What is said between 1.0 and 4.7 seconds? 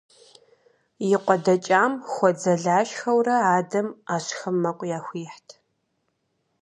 И къуэ дэкӏам хуэдзэлашхэурэ, адэм ӏэщхэм